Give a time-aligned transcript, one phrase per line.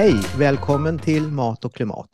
[0.00, 0.22] Hej!
[0.38, 2.08] Välkommen till Mat och klimat.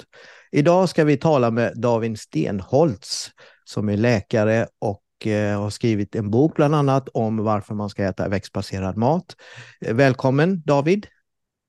[0.52, 3.30] Idag ska vi tala med David Stenholtz
[3.64, 8.04] som är läkare och eh, har skrivit en bok bland annat om varför man ska
[8.04, 9.36] äta växtbaserad mat.
[9.80, 11.06] Eh, välkommen David!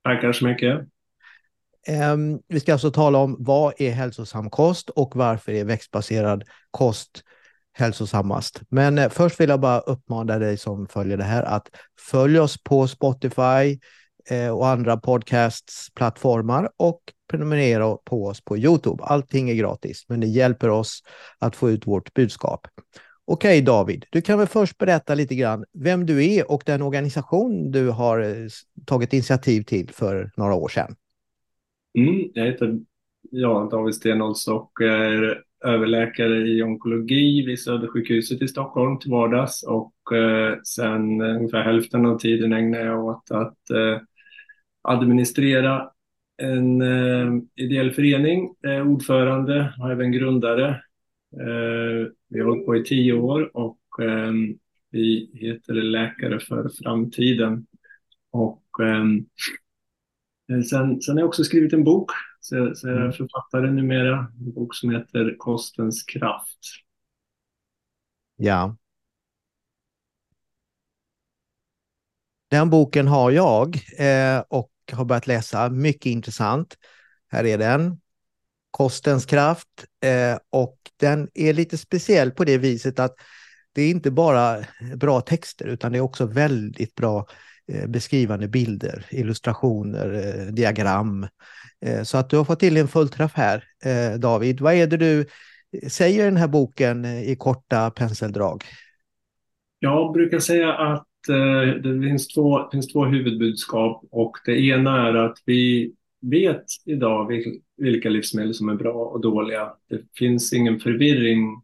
[0.04, 0.80] Tackar så mycket!
[1.86, 7.22] Ehm, vi ska alltså tala om vad är hälsosam kost och varför är växtbaserad kost
[7.72, 8.62] hälsosammast.
[8.68, 11.68] Men eh, först vill jag bara uppmana dig som följer det här att
[12.10, 13.78] följ oss på Spotify,
[14.30, 17.00] Eh, och andra podcastplattformar och
[17.30, 19.04] prenumerera på oss på Youtube.
[19.04, 21.02] Allting är gratis, men det hjälper oss
[21.38, 22.66] att få ut vårt budskap.
[23.24, 27.70] Okej David, du kan väl först berätta lite grann vem du är och den organisation
[27.70, 28.48] du har eh,
[28.86, 30.94] tagit initiativ till för några år sedan.
[31.98, 32.78] Mm, jag heter
[33.30, 40.16] ja, David Stenholtz och är överläkare i onkologi vid Södersjukhuset i Stockholm till vardags och
[40.16, 44.00] eh, sen ungefär hälften av tiden ägnar jag åt att eh,
[44.88, 45.90] administrera
[46.42, 50.68] en eh, ideell förening, eh, ordförande och även grundare.
[51.32, 54.32] Eh, vi har hållit på i tio år och eh,
[54.90, 57.66] vi heter Läkare för framtiden.
[58.30, 59.04] Och eh,
[60.62, 63.12] sen, sen har jag också skrivit en bok, så, så jag är mm.
[63.12, 66.58] författare numera, en bok som heter Kostens kraft.
[68.36, 68.76] Ja,
[72.50, 75.70] Den boken har jag eh, och har börjat läsa.
[75.70, 76.74] Mycket intressant.
[77.30, 78.00] Här är den.
[78.70, 79.68] Kostens kraft.
[80.04, 83.14] Eh, och den är lite speciell på det viset att
[83.72, 84.64] det är inte bara
[84.96, 87.26] bra texter utan det är också väldigt bra
[87.72, 91.26] eh, beskrivande bilder, illustrationer, eh, diagram.
[91.80, 94.60] Eh, så att du har fått till en fullträff här, eh, David.
[94.60, 95.26] Vad är det du
[95.88, 98.64] säger i den här boken eh, i korta penseldrag?
[99.78, 105.14] Jag brukar säga att Eh, det finns två, finns två huvudbudskap och det ena är
[105.14, 107.30] att vi vet idag
[107.76, 109.72] vilka livsmedel som är bra och dåliga.
[109.88, 111.62] Det finns ingen förvirring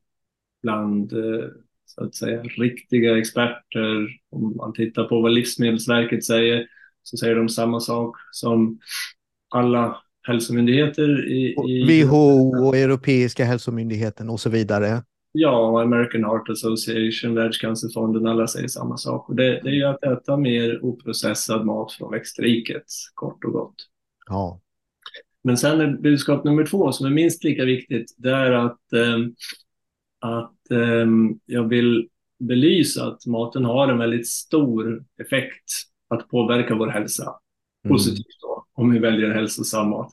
[0.62, 1.48] bland eh,
[1.86, 4.08] så att säga riktiga experter.
[4.30, 6.66] Om man tittar på vad Livsmedelsverket säger
[7.02, 8.78] så säger de samma sak som
[9.48, 15.02] alla hälsomyndigheter i, i WHO och Europeiska hälsomyndigheten och så vidare.
[15.36, 19.28] Ja, American Heart Association, Världscancerfonden, alla säger samma sak.
[19.28, 22.84] Och det, det är ju att äta mer oprocessad mat från växtriket,
[23.14, 23.74] kort och gott.
[24.26, 24.60] Ja.
[25.42, 29.18] Men sen är budskap nummer två, som är minst lika viktigt, det är att, eh,
[30.20, 31.06] att eh,
[31.46, 32.08] jag vill
[32.38, 35.64] belysa att maten har en väldigt stor effekt
[36.08, 37.22] att påverka vår hälsa.
[37.84, 37.94] Mm.
[37.94, 40.12] Positivt då, om vi väljer hälsosam mat.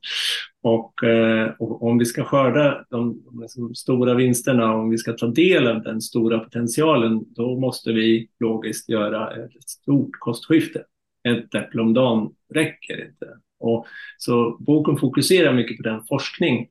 [0.63, 5.13] Och, eh, och, om vi ska skörda de, de liksom stora vinsterna, om vi ska
[5.13, 10.83] ta del av den stora potentialen, då måste vi logiskt göra ett stort kostskifte.
[11.29, 13.27] Ett äpple om dagen räcker inte.
[13.59, 13.85] Och,
[14.17, 16.69] så boken fokuserar mycket på den forskning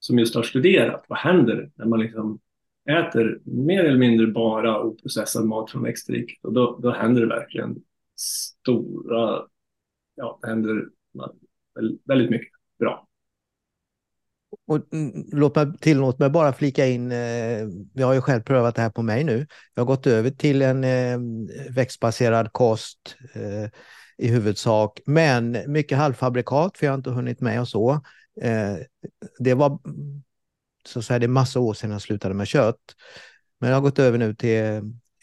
[0.00, 2.38] som just har studerat vad händer när man liksom
[2.90, 6.38] äter mer eller mindre bara oprocessad mat från växtriket.
[6.44, 7.76] Och då, då händer det verkligen
[8.16, 9.42] stora,
[10.14, 10.84] ja, det händer
[12.04, 13.06] väldigt mycket bra.
[14.66, 18.74] Och mm, låt mig, tillåt mig bara flika in, eh, jag har ju själv prövat
[18.74, 19.46] det här på mig nu.
[19.74, 21.18] Jag har gått över till en eh,
[21.74, 23.70] växtbaserad kost eh,
[24.18, 27.92] i huvudsak, men mycket halvfabrikat för jag har inte hunnit med och så.
[28.40, 28.76] Eh,
[29.38, 29.78] det var
[30.86, 32.94] så att säga, det är massa år sedan jag slutade med kött.
[33.60, 34.58] Men jag har gått över nu till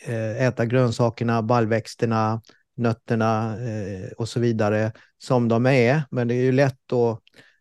[0.06, 2.42] eh, äta grönsakerna, baljväxterna,
[2.76, 6.04] nötterna eh, och så vidare som de är.
[6.12, 7.20] Men det är ju lätt att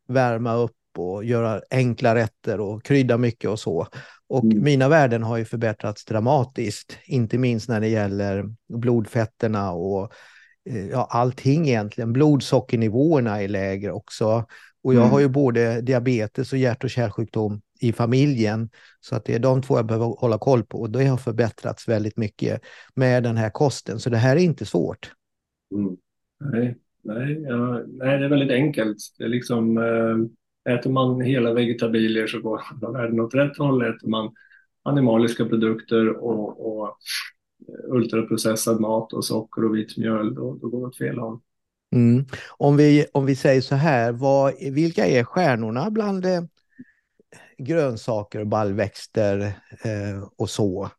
[0.08, 3.86] värma upp och göra enkla rätter och krydda mycket och så.
[4.28, 4.62] Och mm.
[4.64, 10.12] mina värden har ju förbättrats dramatiskt, inte minst när det gäller blodfetterna och
[10.70, 12.12] eh, ja, allting egentligen.
[12.12, 14.46] Blodsockernivåerna är lägre också.
[14.82, 15.10] Och jag mm.
[15.10, 18.70] har ju både diabetes och hjärt och kärlsjukdom i familjen.
[19.00, 21.88] Så att det är de två jag behöver hålla koll på och det har förbättrats
[21.88, 22.60] väldigt mycket
[22.94, 23.98] med den här kosten.
[24.00, 25.12] Så det här är inte svårt.
[25.74, 25.96] Mm.
[26.40, 28.98] Nej, nej, ja, nej, det är väldigt enkelt.
[29.18, 30.32] Det är liksom eh
[30.64, 32.62] Äter man hela vegetabilier så går
[32.92, 33.82] världen åt rätt håll.
[33.82, 34.34] Äter man
[34.82, 36.96] animaliska produkter och, och
[37.88, 41.40] ultraprocessad mat och socker och vitt mjöl, då, då går det åt fel håll.
[41.92, 42.24] Mm.
[42.48, 46.42] Om, vi, om vi säger så här, vad, vilka är stjärnorna bland eh,
[47.58, 49.40] grönsaker, baljväxter
[49.84, 50.90] eh, och så?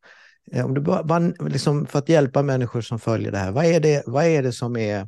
[0.52, 1.20] Eh, om du bara,
[1.50, 4.52] liksom, för att hjälpa människor som följer det här, vad är det, vad är det
[4.52, 5.08] som, är,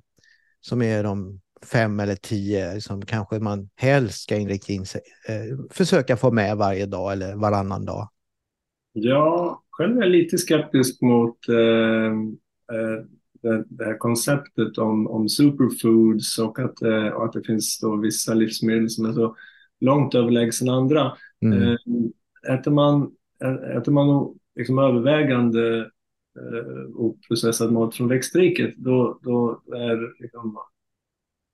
[0.61, 1.41] som är de
[1.71, 6.57] fem eller tio som kanske man helst ska inrikta in sig, eh, försöka få med
[6.57, 8.09] varje dag eller varannan dag?
[8.93, 12.11] Ja, själv är jag lite skeptisk mot eh,
[12.75, 13.05] eh
[13.45, 17.95] det, det här konceptet om, om superfoods och att, eh, och att det finns då
[17.95, 19.35] vissa livsmedel som är så
[19.79, 21.11] långt överlägsna andra.
[21.41, 21.63] Mm.
[21.63, 23.11] Eh, äter man,
[23.77, 25.79] äter man liksom övervägande
[26.39, 30.57] eh, oprocessad mat från växtriket, då, då är liksom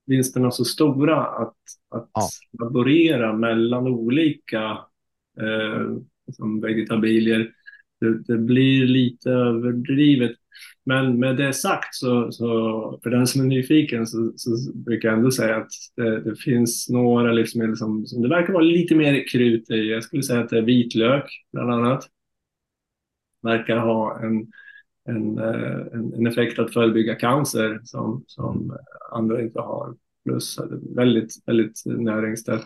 [0.05, 1.57] vinsterna så stora att,
[1.89, 2.29] att ja.
[2.59, 4.79] laborera mellan olika
[5.39, 5.97] eh,
[6.27, 7.51] liksom vegetabilier,
[7.99, 10.31] det, det, blir lite överdrivet.
[10.85, 15.17] Men med det sagt så, så för den som är nyfiken så, så brukar jag
[15.17, 19.27] ändå säga att det, det, finns några livsmedel som, som det verkar vara lite mer
[19.27, 19.89] krut i.
[19.91, 22.07] Jag skulle säga att det är vitlök bland annat.
[23.41, 24.47] Verkar ha en,
[25.05, 28.77] en, eh, en, en effekt att förebygga cancer som, som
[29.11, 29.95] andra inte har.
[30.25, 30.59] Plus
[30.95, 32.61] väldigt, väldigt näringstätt.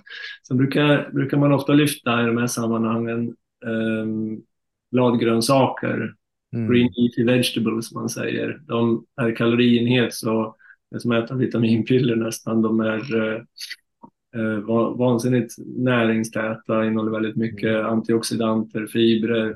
[0.48, 3.28] Sen brukar, brukar man ofta lyfta i de här sammanhangen
[3.66, 4.06] eh,
[4.92, 6.14] bladgrönsaker
[6.54, 6.72] Mm.
[6.72, 8.62] Green leafy vegetables man säger.
[8.68, 10.56] De är kalorienhet så
[10.98, 12.62] som äta vitaminpiller nästan.
[12.62, 13.42] De är eh,
[14.36, 14.60] eh
[14.98, 17.86] vansinnigt näringstäta, innehåller väldigt mycket mm.
[17.86, 19.50] antioxidanter, fibrer.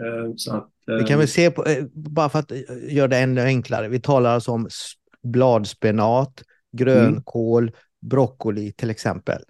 [0.00, 2.52] Eh, så att, eh, vi kan väl se på, eh, bara för att
[2.88, 3.88] göra det ännu enklare.
[3.88, 4.68] Vi talar alltså om
[5.22, 6.42] bladspenat,
[6.72, 7.74] grönkål, mm.
[8.00, 9.42] broccoli till exempel.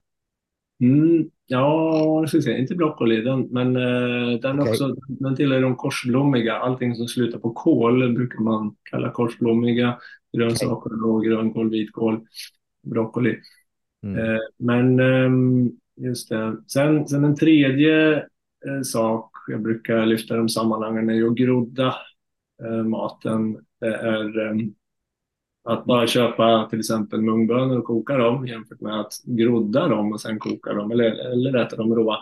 [0.82, 4.72] Mm, ja, ska säga, inte broccoli, den, men uh, den, okay.
[4.72, 6.56] också, den tillhör de korsblommiga.
[6.56, 9.98] Allting som slutar på kål brukar man kalla korsblommiga.
[10.36, 11.30] Grönsaker, okay.
[11.30, 12.20] grönkål, vitkål,
[12.82, 13.36] broccoli.
[14.02, 14.18] Mm.
[14.18, 16.56] Uh, men um, just det.
[16.66, 18.16] Sen, sen en tredje
[18.68, 21.94] uh, sak jag brukar lyfta i de sammanhangen är ju att grodda
[22.84, 23.58] maten.
[23.80, 24.74] Det är um,
[25.64, 30.20] att bara köpa till exempel mungbönor och koka dem jämfört med att grodda dem och
[30.20, 32.16] sen koka dem eller, eller äta dem råa.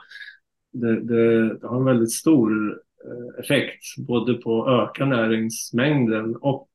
[0.73, 2.71] Det, det, det har en väldigt stor
[3.05, 6.69] eh, effekt både på att öka näringsmängden och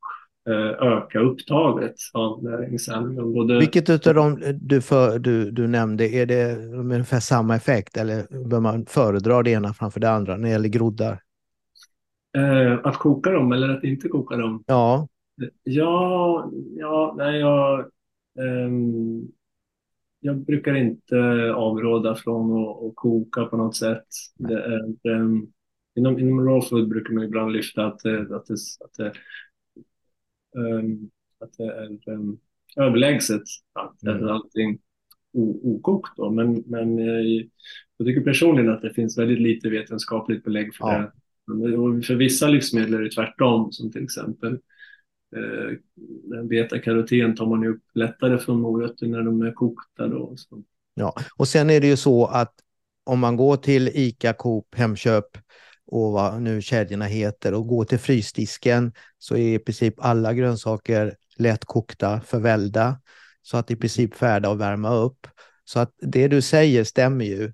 [0.50, 3.34] eh, öka upptaget av näringsämnen.
[3.34, 3.60] Både...
[3.60, 8.60] Vilket av dem du, för, du, du nämnde, är det ungefär samma effekt eller bör
[8.60, 11.20] man föredra det ena framför det andra när det gäller groddar?
[12.38, 14.64] Eh, att koka dem eller att inte koka dem?
[14.68, 15.08] Ja.
[15.64, 17.92] Ja, ja, nej, jag,
[18.40, 19.32] um,
[20.20, 21.18] jag brukar inte
[21.56, 24.06] avråda från att, att koka på något sätt.
[24.36, 25.52] Det är, um,
[25.96, 29.12] inom, inom raw food brukar man ibland lyfta att, att, det, att, det,
[30.60, 31.10] um,
[31.40, 32.40] att det är um,
[32.78, 33.44] överlägset
[33.74, 34.28] att mm.
[34.28, 34.80] allting
[35.64, 36.18] okokt.
[36.18, 36.32] Då.
[36.32, 36.98] Men, men
[37.98, 40.98] jag tycker personligen att det finns väldigt lite vetenskapligt belägg för ja.
[40.98, 41.12] det.
[42.08, 44.60] För vissa livsmedel är det tvärtom, som till exempel
[45.36, 50.08] eh, betakaroten tar man ju upp lättare från morötter när de är kokta.
[50.08, 50.64] Då, så.
[50.94, 52.54] Ja, och sen är det ju så att
[53.04, 55.38] om man går till ICA, Coop, Hemköp
[55.88, 61.16] och vad nu kedjorna heter och går till frysdisken så är i princip alla grönsaker
[61.38, 63.00] lättkokta, förvällda
[63.42, 65.28] så att i princip färdiga att värma upp.
[65.64, 67.54] Så att det du säger stämmer ju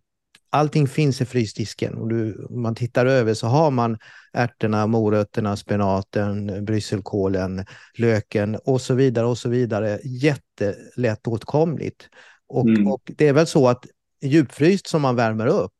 [0.51, 3.97] allting finns i frysdisken och du, man tittar över så har man
[4.33, 7.65] ärtorna, morötterna, spenaten, brysselkålen,
[7.97, 9.99] löken och så vidare och så vidare.
[10.03, 12.09] Jättelätt åtkomligt.
[12.47, 12.87] Och, mm.
[12.87, 13.85] och det är väl så att
[14.21, 15.73] djupfryst som man värmer upp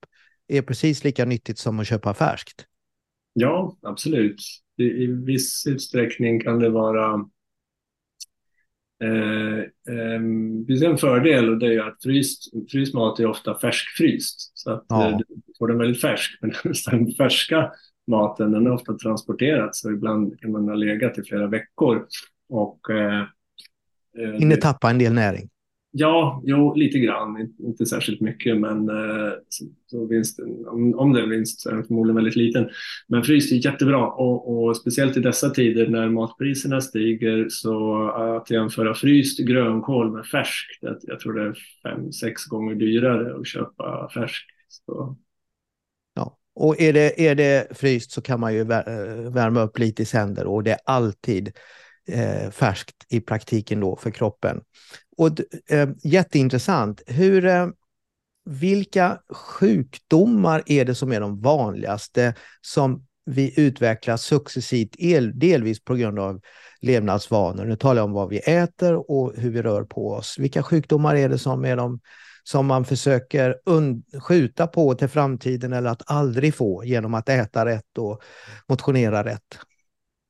[0.47, 2.65] är precis lika nyttigt som att köpa färskt.
[3.33, 4.41] Ja, absolut.
[4.77, 7.25] I, i viss utsträckning kan det vara
[9.01, 14.51] det finns en fördel och det är att fryst, fryst mat är ofta färskfryst.
[14.57, 15.09] Så att ja.
[15.09, 15.25] eh, du
[15.59, 16.37] får den väldigt färsk.
[16.41, 16.53] Men
[16.91, 17.71] den färska
[18.07, 22.07] maten den är ofta transporterad så ibland kan man ha legat i flera veckor.
[22.49, 23.21] Och, eh,
[24.17, 25.49] eh Hinner tappa en del näring.
[25.93, 27.53] Ja, jo, lite grann.
[27.59, 31.73] Inte särskilt mycket, men eh, så, så vinsten, om, om det är vinst så är
[31.73, 32.69] den förmodligen väldigt liten.
[33.07, 38.35] Men fryst är jättebra och, och speciellt i dessa tider när matpriserna stiger så eh,
[38.35, 43.39] att jämföra fryst grönkål med färskt, jag, jag tror det är fem, sex gånger dyrare
[43.39, 44.45] att köpa färsk.
[44.67, 45.17] Så.
[46.13, 50.01] Ja, och är det, är det fryst så kan man ju eh, värma upp lite
[50.01, 51.51] i sänder och det är alltid
[52.07, 54.61] eh, färskt i praktiken då för kroppen.
[55.17, 55.29] Och
[55.69, 57.01] eh, jätteintressant.
[57.07, 57.67] Hur, eh,
[58.45, 64.95] vilka sjukdomar är det som är de vanligaste som vi utvecklar successivt,
[65.33, 66.41] delvis på grund av
[66.81, 67.65] levnadsvanor.
[67.65, 70.35] Nu talar jag om vad vi äter och hur vi rör på oss.
[70.39, 71.99] Vilka sjukdomar är det som är de
[72.43, 73.55] som man försöker
[74.19, 78.21] skjuta på till framtiden eller att aldrig få genom att äta rätt och
[78.67, 79.59] motionera rätt?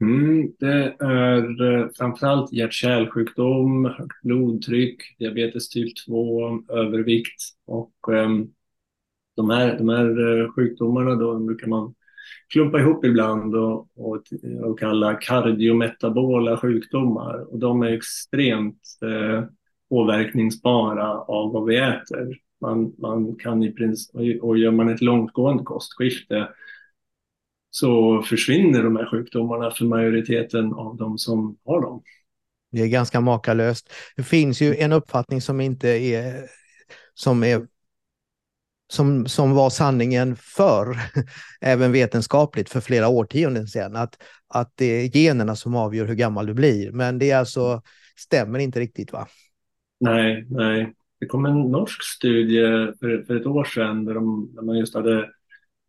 [0.02, 8.54] Mm, det är eh, framförallt hjärt-kärlsjukdom, högt blodtryck, diabetes typ 2, övervikt och um,
[9.36, 11.94] de här, de här eh, sjukdomarna då brukar man
[12.54, 14.24] klumpa ihop ibland och, och,
[14.64, 17.54] och kalla kardiometabola sjukdomar.
[17.54, 19.44] Och de är extremt eh,
[19.90, 22.38] påverkningsbara av vad vi äter.
[22.62, 26.48] Man, man kan i princip, och gör man ett långtgående kostskifte
[27.72, 32.04] så försvinner de här sjukdomarna för majoriteten av de som har dem.
[32.72, 33.94] Det är ganska makalöst.
[34.16, 36.46] Det finns ju en uppfattning som inte är
[37.14, 37.68] som är
[38.92, 40.98] som, som var sanningen förr,
[41.62, 46.46] även vetenskapligt för flera årtionden sedan, att, att det är generna som avgör hur gammal
[46.46, 46.92] du blir.
[46.92, 47.82] Men det alltså,
[48.18, 49.28] stämmer inte riktigt va?
[50.00, 50.94] Nej, nej.
[51.20, 52.62] Det kom en norsk studie
[53.00, 55.30] för, för ett år sedan där, de, där man just hade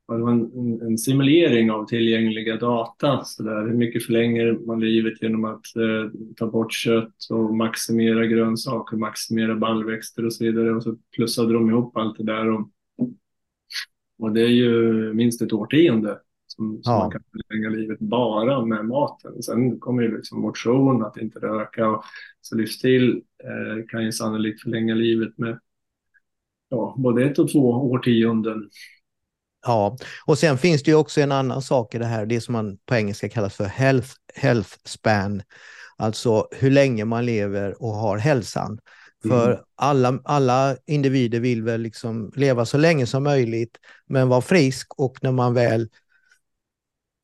[0.09, 3.25] en, en, simulering av tillgängliga data.
[3.25, 8.27] Så där, hur mycket förlänger man livet genom att eh, ta bort kött och maximera
[8.27, 10.75] grönsaker, maximera baljväxter och så vidare.
[10.75, 12.51] Och så plussade de ihop allt det där.
[12.51, 12.69] Och,
[14.19, 16.99] och det är ju minst ett årtionde som, som ja.
[16.99, 19.43] man kan förlänga livet bara med maten.
[19.43, 22.05] Sen kommer ju liksom motion, att inte röka och
[22.41, 25.59] så livsstil eh, kan ju sannolikt förlänga livet med
[26.69, 28.71] ja, både ett och två årtionden.
[29.63, 32.53] Ja, och sen finns det ju också en annan sak i det här, det som
[32.53, 35.43] man på engelska kallar för health, health span.
[35.97, 38.79] Alltså hur länge man lever och har hälsan.
[39.23, 39.65] För mm.
[39.77, 45.19] alla, alla individer vill väl liksom leva så länge som möjligt, men vara frisk och
[45.23, 45.89] när man väl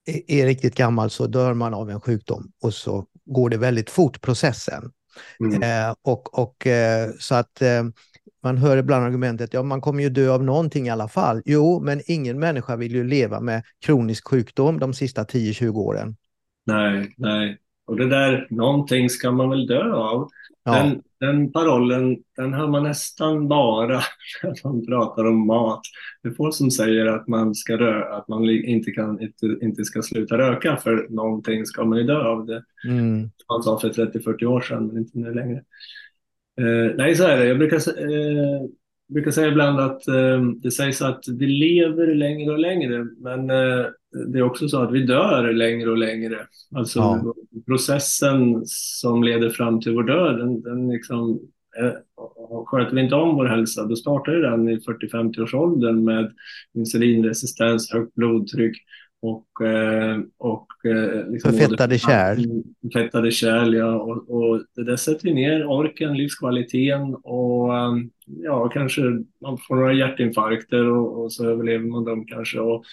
[0.06, 3.90] är, är riktigt gammal så dör man av en sjukdom och så går det väldigt
[3.90, 4.92] fort processen.
[5.40, 5.62] Mm.
[5.62, 7.84] Eh, och, och, eh, så att eh,
[8.48, 11.42] man hör ibland argumentet, ja man kommer ju dö av någonting i alla fall.
[11.44, 16.16] Jo, men ingen människa vill ju leva med kronisk sjukdom de sista 10-20 åren.
[16.66, 17.58] Nej, nej.
[17.86, 20.28] Och det där, någonting ska man väl dö av.
[20.64, 20.72] Ja.
[20.72, 24.00] Den, den parollen, den hör man nästan bara
[24.42, 25.80] när man pratar om mat.
[26.22, 29.84] Det är få som säger att man, ska rö att man inte, kan, inte, inte
[29.84, 32.62] ska sluta röka för någonting ska man ju dö av det.
[32.88, 33.30] Mm.
[33.50, 35.62] Man sa för 30-40 år sedan, men inte nu längre.
[36.58, 37.46] Eh, nej, så är det.
[37.46, 38.62] Jag brukar, eh,
[39.08, 43.86] brukar säga ibland att eh, det sägs att vi lever längre och längre, men eh,
[44.26, 46.38] det är också så att vi dör längre och längre.
[46.74, 47.34] Alltså ja.
[47.66, 51.40] processen som leder fram till vår död, den, den liksom,
[51.80, 51.92] eh,
[52.66, 56.32] sköter vi inte om vår hälsa, då startar den i 40-50-årsåldern med
[56.74, 58.76] insulinresistens, högt blodtryck,
[59.20, 62.38] och, eh, och eh, liksom Förfettade kärl.
[62.82, 63.94] Förfettade kärl, ja.
[63.94, 69.02] Och, och det där sätter ner orken, livskvaliteten och um, ja, kanske
[69.40, 72.60] man får några hjärtinfarkter och, och så överlever man dem kanske.
[72.60, 72.84] Och,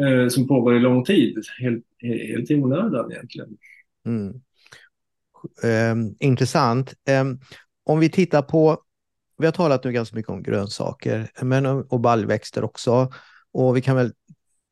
[0.00, 3.56] eh, som pågår i lång tid, helt, helt i onödan egentligen.
[4.06, 4.34] Mm.
[5.92, 6.94] Um, intressant.
[7.20, 7.40] Um,
[7.84, 8.78] om vi tittar på,
[9.38, 13.12] vi har talat nu ganska mycket om grönsaker men, och baljväxter också.
[13.52, 14.12] Och vi kan väl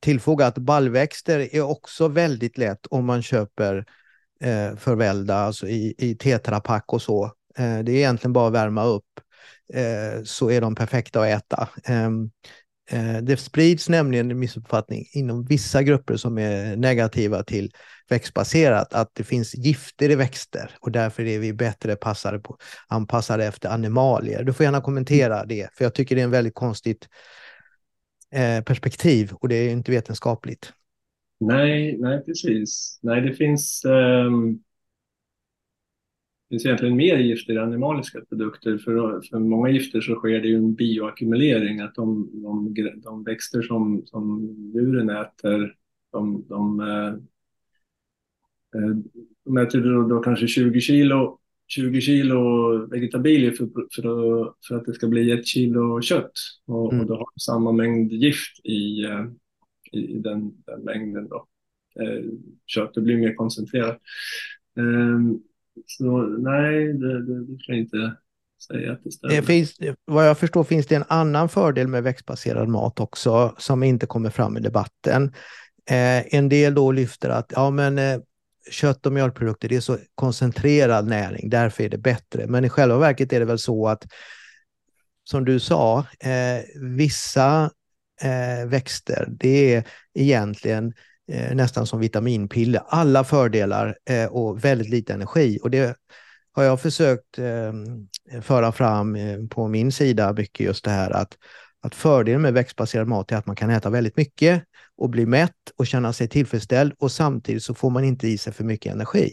[0.01, 3.85] tillfoga att baljväxter är också väldigt lätt om man köper
[4.41, 7.25] eh, förvälda, alltså i, i tetrapack och så.
[7.59, 9.21] Eh, det är egentligen bara att värma upp
[9.75, 11.69] eh, så är de perfekta att äta.
[11.85, 12.31] Ehm,
[12.91, 17.73] eh, det sprids nämligen en missuppfattning inom vissa grupper som är negativa till
[18.09, 22.57] växtbaserat att det finns gifter i växter och därför är vi bättre passade på,
[22.89, 24.45] anpassade efter animalier.
[24.45, 27.09] Du får gärna kommentera det, för jag tycker det är en väldigt konstigt
[28.33, 30.73] Eh, perspektiv och det är inte vetenskapligt.
[31.41, 32.99] Nej, nej precis.
[33.03, 34.53] Nej, det finns, um,
[36.49, 38.79] det finns egentligen mer gifter i animaliska produkter.
[38.79, 43.63] För, för många gifter så sker det ju en bioackumulering, att de, de, de växter
[43.63, 45.75] som, som djuren äter,
[46.13, 47.17] de, de, uh,
[49.45, 51.40] de äter då, då kanske 20 kilo
[51.71, 56.33] 20 kilo vegetabilier för, för, för att det ska bli ett kilo kött.
[56.67, 57.01] Och, mm.
[57.01, 59.27] och då har du samma mängd gift i, eh,
[59.93, 61.29] i, i den, den, mängden.
[61.29, 61.47] Då.
[62.01, 62.25] Eh,
[62.67, 63.99] köttet blir mer koncentrerat.
[64.79, 65.37] Eh,
[65.87, 68.17] så nej, det, det, det kan jag inte
[68.69, 69.35] säga att det stämmer.
[69.35, 73.83] Det finns, vad jag förstår finns det en annan fördel med växtbaserad mat också som
[73.83, 75.33] inte kommer fram i debatten.
[75.91, 78.21] Eh, en del då lyfter att ja, men, eh,
[78.71, 82.47] kött och mjölkprodukter, det är så koncentrerad näring, därför är det bättre.
[82.47, 84.07] Men i själva verket är det väl så att,
[85.25, 87.71] som du sa, eh, vissa
[88.23, 90.93] eh, växter, det är egentligen
[91.33, 92.83] eh, nästan som vitaminpiller.
[92.87, 95.59] Alla fördelar eh, och väldigt lite energi.
[95.63, 95.97] Och det
[96.53, 97.73] har jag försökt eh,
[98.43, 101.37] föra fram eh, på min sida mycket, just det här att
[101.83, 104.63] att fördelen med växtbaserad mat är att man kan äta väldigt mycket
[105.01, 108.53] och bli mätt och känna sig tillfredsställd och samtidigt så får man inte i sig
[108.53, 109.31] för mycket energi.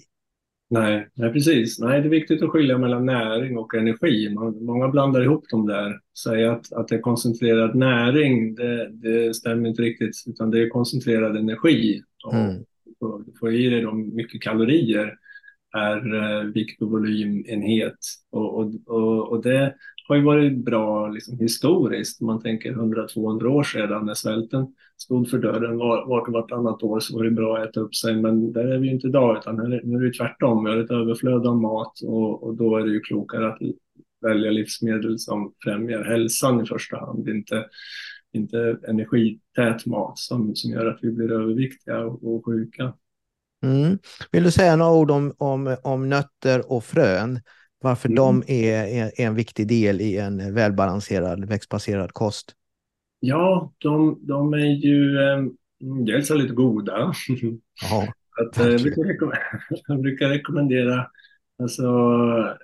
[0.69, 1.79] Nej, nej, precis.
[1.79, 4.29] Nej, det är viktigt att skilja mellan näring och energi.
[4.33, 5.99] Man, många blandar ihop dem där.
[6.23, 10.69] Säga att, att det är koncentrerad näring, det, det stämmer inte riktigt, utan det är
[10.69, 12.01] koncentrerad energi.
[12.33, 12.63] Mm.
[12.99, 15.13] Och, du får i dig de mycket kalorier
[15.73, 17.97] per eh, vikt och volymenhet.
[18.31, 19.75] Och, och, och, och det
[20.07, 22.21] har ju varit bra liksom, historiskt.
[22.21, 27.17] Man tänker 100-200 år sedan när svälten stod för dörren vart och vartannat år så
[27.17, 28.15] var det bra att äta upp sig.
[28.15, 30.63] Men där är vi ju inte idag utan nu är det tvärtom.
[30.63, 33.59] Vi har ett överflöd av mat och, och då är det ju klokare att
[34.21, 37.29] välja livsmedel som främjar hälsan i första hand.
[37.29, 37.65] Inte,
[38.33, 42.93] inte energität mat som, som gör att vi blir överviktiga och, och sjuka.
[43.63, 43.97] Mm.
[44.31, 47.39] Vill du säga några ord om, om, om nötter och frön?
[47.79, 48.15] Varför mm.
[48.15, 52.55] de är, är, en viktig del i en välbalanserad växtbaserad kost?
[53.19, 55.43] Ja, de, de är ju eh,
[56.05, 57.13] dels lite goda.
[57.89, 58.07] Ja,
[58.41, 59.39] att, eh, jag, brukar
[59.87, 61.07] jag brukar rekommendera
[61.59, 61.83] alltså,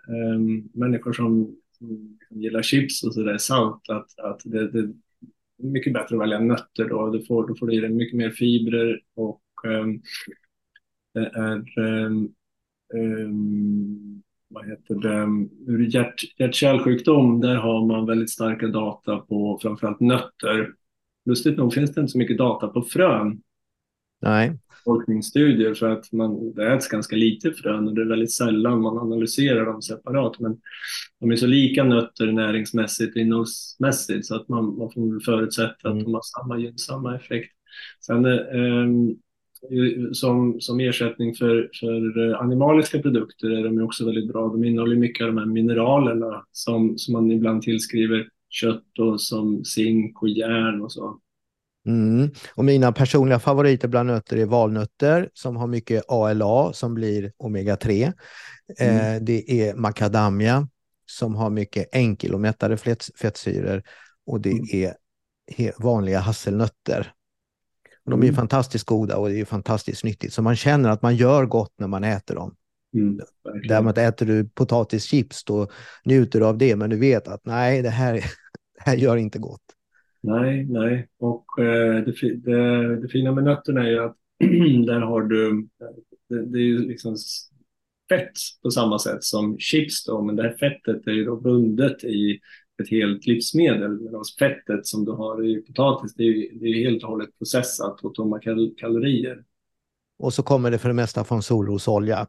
[0.07, 0.39] eh,
[0.73, 4.93] människor som, som gillar chips och sådär salt att, att det, det, är
[5.57, 7.09] mycket bättre att välja nötter då.
[7.09, 10.01] Du får, du får i dig mycket mer fibrer och um,
[11.13, 12.33] det är um,
[12.93, 19.99] um, vad heter det, ur hjärt, hjärt-kärlsjukdom, där har man väldigt starka data på framförallt
[19.99, 20.73] nötter.
[21.25, 23.41] Lustigt nog finns det inte så mycket data på frön.
[24.21, 24.59] Nej.
[24.83, 28.97] Forskningsstudier för att man, det äts ganska lite frön och det är väldigt sällan man
[28.97, 30.39] analyserar dem separat.
[30.39, 30.57] Men
[31.19, 35.93] de är så lika nötter näringsmässigt och innehållsmässigt så att man, man får förutsätta att
[35.93, 36.03] mm.
[36.03, 37.53] de har samma gynnsamma effekt.
[38.05, 39.15] Sen eh,
[40.11, 44.47] som, som ersättning för, för eh, animaliska produkter är de också väldigt bra.
[44.47, 49.65] De innehåller mycket av de här mineralerna som, som man ibland tillskriver kött och som
[49.65, 51.19] zink och järn och så.
[51.87, 52.29] Mm.
[52.55, 58.13] Och mina personliga favoriter bland nötter är valnötter som har mycket ALA som blir omega-3.
[58.79, 59.15] Mm.
[59.15, 60.67] Eh, det är macadamia
[61.05, 62.77] som har mycket enkel och mättade
[63.21, 63.83] fettsyror
[64.25, 64.65] och det mm.
[64.71, 67.13] är vanliga hasselnötter
[68.05, 68.35] de är mm.
[68.35, 70.33] fantastiskt goda och det är fantastiskt nyttigt.
[70.33, 72.55] Så man känner att man gör gott när man äter dem.
[72.93, 73.19] Mm,
[73.67, 75.67] Däremot äter du potatischips då
[76.05, 78.13] njuter du av det, men du vet att nej, det här,
[78.75, 79.61] det här gör inte gott.
[80.21, 81.07] Nej, nej.
[81.19, 84.17] Och eh, det, det, det, fina med nötterna är ju att
[84.87, 85.67] där har du,
[86.29, 87.15] det, det är ju liksom
[88.09, 88.31] fett
[88.63, 92.39] på samma sätt som chips då, men det här fettet är ju då bundet i
[92.81, 94.01] ett helt livsmedel.
[94.01, 98.01] Medan fettet som du har i potatis, det är, det är helt och hållet processat
[98.01, 99.43] och tomma kal kalorier.
[100.19, 102.27] Och så kommer det för det mesta från solrosolja.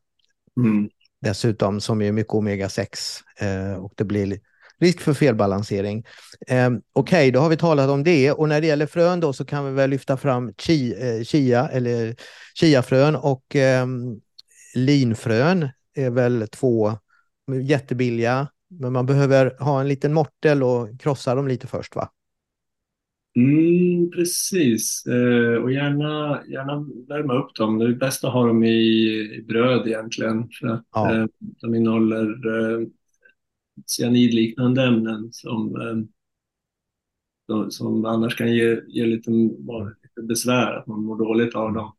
[0.56, 0.90] Mm.
[1.20, 2.88] Dessutom som är mycket omega-6
[3.40, 4.38] eh, och det blir
[4.80, 6.04] risk för felbalansering.
[6.48, 9.32] Eh, Okej, okay, då har vi talat om det och när det gäller frön då
[9.32, 12.16] så kan vi väl lyfta fram chi, eh, chia eller
[12.54, 13.86] chiafrön och eh,
[14.74, 16.92] linfrön är väl två
[17.62, 18.48] jättebilliga
[18.80, 22.10] men man behöver ha en liten mortel och krossa dem lite först va?
[23.36, 27.78] Mm, precis, eh, och gärna, gärna värma upp dem.
[27.78, 28.70] Det är bäst att ha dem i,
[29.38, 30.48] i bröd egentligen.
[30.60, 31.14] För att ja.
[31.14, 32.86] eh, de innehåller eh,
[33.86, 41.18] cyanidliknande ämnen som, eh, som annars kan ge, ge lite, lite besvär, att man mår
[41.18, 41.92] dåligt av dem.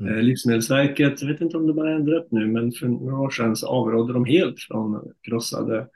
[0.00, 0.24] Mm.
[0.24, 3.66] Livsmedelsverket, jag vet inte om det bara ändrat nu, men för några år sedan så
[3.66, 5.86] avrådde de helt från krossade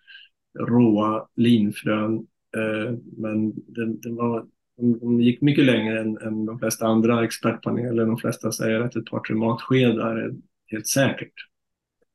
[0.58, 2.14] råa linfrön.
[2.56, 4.44] Eh, men det, det var,
[5.00, 8.06] de, gick mycket längre än, än de flesta andra expertpaneler.
[8.06, 10.32] De flesta säger att ett par, tre matskedar är
[10.66, 11.34] helt säkert.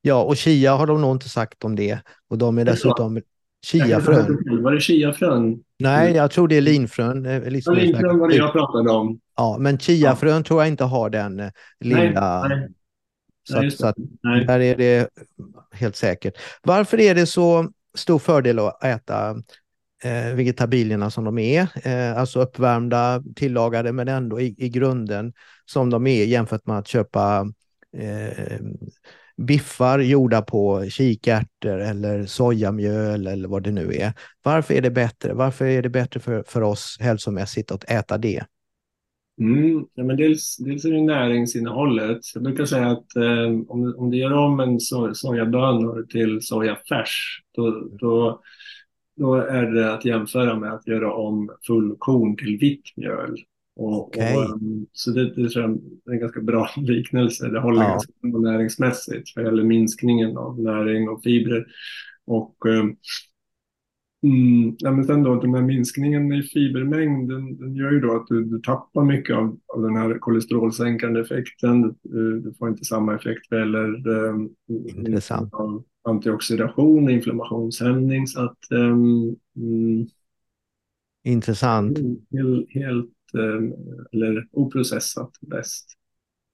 [0.02, 2.00] Ja, och chia har de nog inte sagt om det.
[2.30, 3.22] Och de är dessutom
[3.66, 4.64] chiafrön.
[4.64, 5.60] Var det chiafrön?
[5.80, 7.26] Nej, jag tror det är linfrön.
[7.26, 9.20] Eh, linfrön var det jag pratade om.
[9.38, 10.44] Ja, men chiafrön ja.
[10.44, 12.48] tror jag inte har den eh, lilla...
[12.48, 12.70] Nej, nej.
[13.44, 13.96] Så, att, så att
[14.48, 15.10] där är det
[15.72, 16.34] helt säkert.
[16.64, 19.36] Varför är det så stor fördel att äta
[20.04, 25.34] eh, vegetabilierna som de är, eh, alltså uppvärmda, tillagade men ändå i, i grunden
[25.66, 27.52] som de är jämfört med att köpa
[27.98, 28.60] eh,
[29.38, 34.14] biffar gjorda på kikärtor eller sojamjöl eller vad det nu är.
[34.44, 35.34] Varför är det bättre?
[35.34, 38.44] Varför är det bättre för, för oss hälsomässigt att äta det?
[39.40, 42.20] Mm, ja, men dels, dels är det näringsinnehållet.
[42.34, 47.42] Jag brukar säga att eh, om, om du gör om en so sojabönor till sojafärs,
[47.56, 48.42] då, då,
[49.18, 53.38] då är det att jämföra med att göra om fullkorn till vitt mjöl.
[53.76, 54.36] Och, okay.
[54.36, 57.48] och, ehm, så det, det tror jag är en ganska bra liknelse.
[57.48, 57.90] Det håller ja.
[57.90, 61.66] ganska bra näringsmässigt vad gäller minskningen av näring och fibrer.
[62.26, 62.96] Och, ehm,
[64.24, 68.16] Mm, ja, men sen då den här minskningen i fibermängd, den, den gör ju då
[68.16, 71.96] att du, du tappar mycket av, av den här kolesterolsänkande effekten.
[72.04, 75.54] Du, du får inte samma effekt um, Intressant.
[75.54, 78.28] av antioxidation inflammationshämning.
[78.28, 80.08] Så att, mm,
[81.24, 81.98] Intressant.
[82.32, 83.74] helt, helt um,
[84.12, 85.94] eller oprocessat bäst.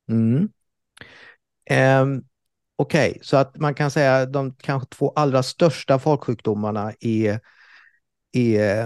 [0.10, 0.49] Mm.
[2.02, 2.23] Um,
[2.76, 7.39] Okej, så att man kan säga att de kanske två allra största folksjukdomarna är,
[8.33, 8.85] är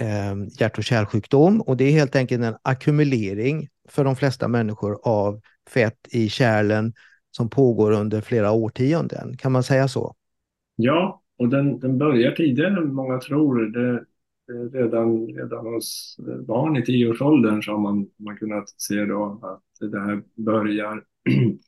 [0.00, 4.98] eh, hjärt och kärlsjukdom och det är helt enkelt en ackumulering för de flesta människor
[5.02, 6.92] av fett i kärlen
[7.30, 9.36] som pågår under flera årtionden.
[9.36, 10.14] Kan man säga så?
[10.76, 13.60] Ja, och den, den börjar tidigare än många tror.
[13.60, 14.04] Det,
[14.46, 19.40] det redan, redan hos eh, barn i tioårsåldern så har man, man kunnat se då
[19.42, 21.02] att det här börjar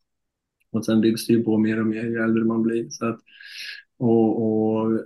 [0.74, 2.86] Och sen byggs det ju på mer och mer ju äldre man blir.
[2.90, 3.20] Så att,
[3.98, 5.00] och, och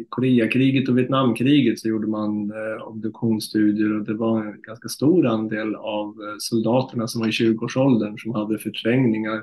[0.00, 5.26] i Koreakriget och Vietnamkriget så gjorde man eh, obduktionsstudier och det var en ganska stor
[5.26, 9.42] andel av eh, soldaterna som var i 20-årsåldern som hade förträngningar.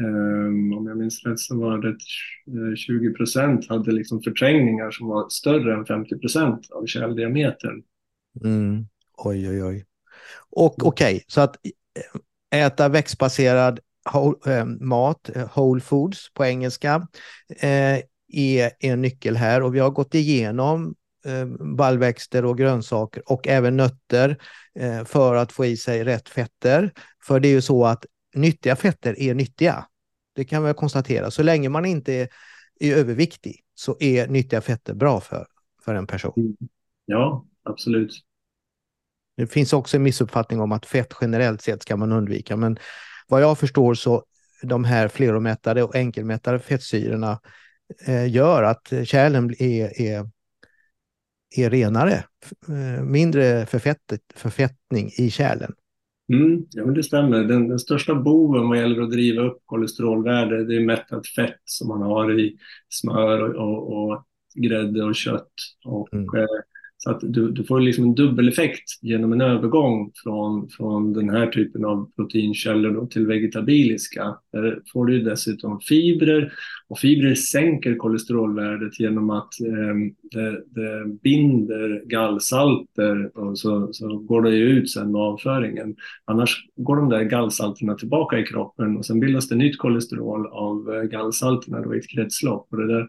[0.00, 5.08] Um, om jag minns rätt så var det eh, 20 procent hade liksom förträngningar som
[5.08, 7.82] var större än 50 procent av kärldiametern.
[8.44, 8.86] Mm.
[9.16, 9.84] Oj, oj, oj.
[10.50, 11.56] Och okej, okay, så att
[12.50, 13.80] eh, äta växtbaserad
[14.12, 17.08] whole, eh, mat, whole foods på engelska,
[17.60, 17.98] eh,
[18.38, 20.94] är en nyckel här och vi har gått igenom
[21.76, 24.38] baljväxter och grönsaker och även nötter
[25.04, 26.92] för att få i sig rätt fetter.
[27.26, 29.86] För det är ju så att nyttiga fetter är nyttiga.
[30.34, 31.30] Det kan vi konstatera.
[31.30, 32.28] Så länge man inte är,
[32.80, 35.46] är överviktig så är nyttiga fetter bra för,
[35.84, 36.32] för en person.
[36.36, 36.56] Mm.
[37.06, 38.24] Ja, absolut.
[39.36, 42.78] Det finns också en missuppfattning om att fett generellt sett ska man undvika, men
[43.28, 44.24] vad jag förstår så
[44.62, 47.38] de här fleromättade och enkelmättade fettsyrorna eh,
[48.28, 50.30] gör att kärlen är, är,
[51.56, 52.24] är renare,
[52.68, 55.72] eh, mindre förfettet, förfettning i kärlen.
[56.32, 57.44] Mm, ja, men det stämmer.
[57.44, 61.88] Den, den, största boven vad gäller att driva upp kolesterolvärde det är mättat fett som
[61.88, 62.56] man har i
[62.88, 65.52] smör och, och, och grädde och kött.
[65.84, 66.24] Och, mm.
[66.36, 66.44] eh,
[67.04, 71.46] så att du, du får liksom en dubbeleffekt genom en övergång från, från den här
[71.46, 74.36] typen av proteinkällor till vegetabiliska.
[74.52, 76.52] Där får du dessutom fibrer
[76.88, 79.94] och fibrer sänker kolesterolvärdet genom att eh,
[80.30, 85.96] det, det, binder gallsalter och så, så går det ut sen med avföringen.
[86.24, 90.94] Annars går de där gallsalterna tillbaka i kroppen och sen bildas det nytt kolesterol av
[90.94, 92.68] eh, gallsalterna gallsalterna i ett kretslopp.
[92.70, 93.08] Och det där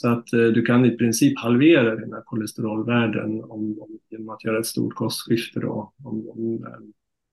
[0.00, 4.58] så att eh, du kan i princip halvera dina kolesterolvärden om, om, genom att göra
[4.58, 5.60] ett stort kostskifte.
[5.60, 6.64] Då, om, om,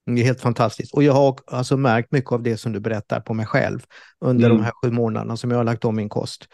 [0.06, 0.94] det är helt fantastiskt.
[0.94, 3.80] Och jag har alltså märkt mycket av det som du berättar på mig själv
[4.20, 4.58] under mm.
[4.58, 6.48] de här sju månaderna som jag har lagt om min kost.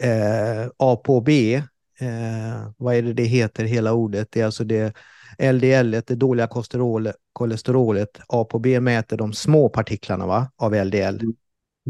[0.00, 1.54] Eh, A på B,
[2.00, 4.28] eh, vad är det det heter, hela ordet?
[4.30, 4.96] Det är alltså det
[5.38, 8.20] LDL, det dåliga kolesterol, kolesterolet.
[8.28, 10.50] A på B mäter de små partiklarna va?
[10.56, 11.20] av LDL.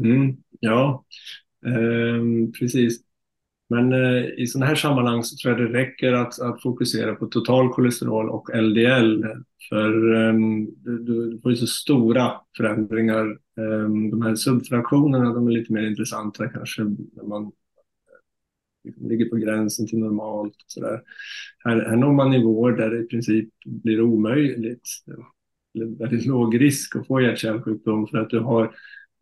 [0.04, 0.36] Mm.
[0.60, 1.04] Ja,
[1.66, 3.07] eh, precis.
[3.70, 7.26] Men eh, i sådana här sammanhang så tror jag det räcker att, att fokusera på
[7.26, 9.24] total kolesterol och LDL.
[9.68, 13.38] För um, du, du, får ju så stora förändringar.
[13.56, 17.50] Um, de här subfraktionerna de är lite mer intressanta kanske när man eh,
[18.84, 20.54] liksom ligger på gränsen till normalt.
[20.54, 21.02] Och så där.
[21.64, 24.88] Här, här når man nivåer där det i princip blir omöjligt.
[25.74, 28.74] Eller väldigt låg risk att få hjärt-kärlsjukdom för att du har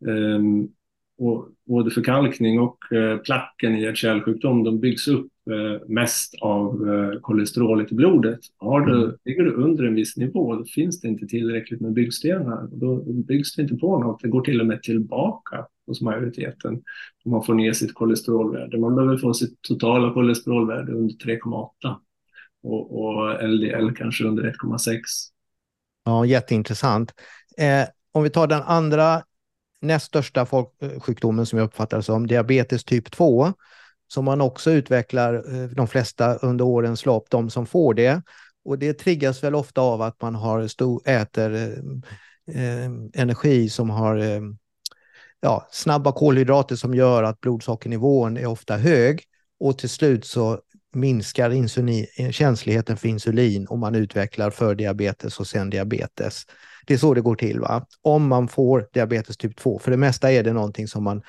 [0.05, 0.69] um,
[1.17, 7.19] och både förkalkning och eh, placken i hjärt-kärlsjukdom de byggs upp eh, mest av eh,
[7.19, 8.39] kolesterolet i blodet.
[8.57, 9.15] Har du, mm.
[9.25, 12.67] Ligger du under en viss nivå då finns det inte tillräckligt med byggstenar.
[12.71, 14.21] Då byggs det inte på något.
[14.21, 16.83] Det går till och med tillbaka hos majoriteten
[17.25, 18.77] om man får ner sitt kolesterolvärde.
[18.77, 21.95] Man behöver få sitt totala kolesterolvärde under 3,8
[22.63, 24.99] och, och LDL kanske under 1,6.
[26.05, 27.13] Ja, jätteintressant.
[27.57, 29.21] Eh, om vi tar den andra
[29.81, 33.53] näst största folksjukdomen eh, som jag uppfattar som, diabetes typ 2,
[34.07, 38.21] som man också utvecklar, eh, de flesta under årens lopp, de som får det.
[38.65, 41.67] Och det triggas väl ofta av att man har stor, äter eh,
[42.55, 44.41] eh energi som har eh,
[45.41, 49.23] ja, snabba kolhydrater som gör att blodsockernivån är ofta hög
[49.59, 50.59] och till slut så
[50.93, 56.45] minskar insulin, känsligheten för insulin och man utvecklar för diabetes och sen diabetes.
[56.87, 57.85] Det är så det går till, va?
[58.01, 59.79] om man får diabetes typ 2.
[59.79, 61.21] För det mesta är det någonting som man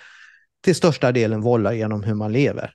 [0.65, 2.71] till största delen vållar genom hur man lever.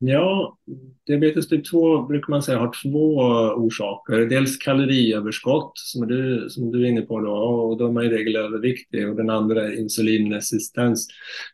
[0.00, 0.58] Ja,
[1.06, 3.16] diabetes typ 2 brukar man säga har två
[3.56, 4.18] orsaker.
[4.18, 8.08] Dels kaloriöverskott som du, som du är inne på då, och då är man i
[8.08, 11.08] regel överviktig och den andra är insulinresistens.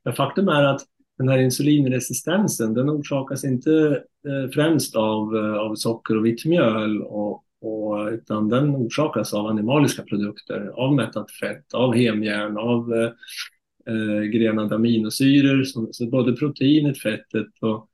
[0.04, 0.80] Men faktum är att
[1.18, 7.02] den här insulinresistensen, den orsakas inte eh, främst av, eh, av socker och vitt mjöl,
[7.02, 7.44] och,
[8.10, 13.10] utan den orsakas av animaliska produkter, av mättat fett, av hemjärn, av eh,
[13.94, 17.88] eh grenade aminosyror, så, så både proteinet, fettet och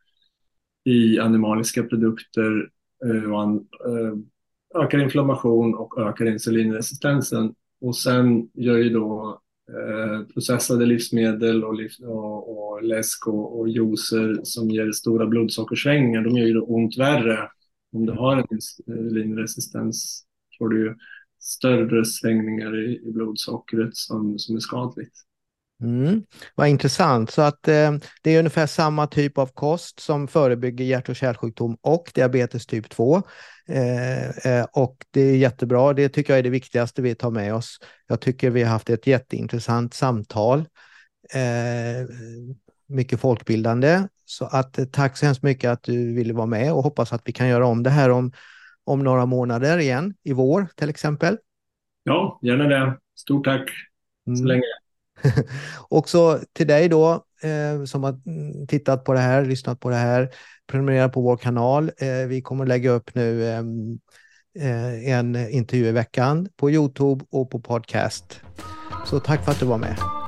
[0.84, 2.68] i animaliska produkter
[3.04, 7.54] eh, och an, eh, ökar inflammation och ökar insulinresistensen.
[7.80, 13.68] Och sen gör ju då Eh, processade livsmedel och, liv, och, och läsk och, och
[13.68, 17.48] juicer som ger stora blodsockersvängningar, de gör ju ont värre.
[17.92, 20.94] Om du har en insulinresistens eh, får du ju
[21.40, 25.14] större svängningar i, i blodsockret som, som är skadligt.
[25.83, 26.22] Mm,
[26.55, 27.31] vad intressant.
[27.31, 31.76] Så att eh, det är ungefär samma typ av kost som förebygger hjärt och kärlsjukdom
[31.81, 33.22] och diabetes typ 2.
[33.68, 35.92] Eh, eh, och det är jättebra.
[35.92, 37.79] Det tycker jag är det viktigaste vi tar med oss.
[38.07, 40.59] Jag tycker vi har haft ett jätteintressant samtal.
[41.35, 42.09] Eh,
[42.87, 44.03] mycket folkbildande.
[44.30, 47.22] Så att eh, tack så hemskt mycket att du ville vara med och hoppas att
[47.24, 48.32] vi kan göra om det här om,
[48.84, 51.38] om några månader igen, i vår till exempel.
[52.04, 52.98] Ja, gärna det.
[53.16, 53.70] Stort tack
[54.24, 54.46] så mm.
[54.46, 54.62] länge.
[55.88, 57.12] Också till dig då
[57.42, 58.20] eh, som har
[58.66, 60.28] tittat på det här, lyssnat på det här,
[60.66, 61.90] prenumerera på vår kanal.
[61.98, 63.98] Eh, vi kommer lägga upp nu ehm,
[64.58, 68.40] eh, en intervju i veckan på Youtube och på podcast.
[69.06, 70.19] Så tack för att du var med.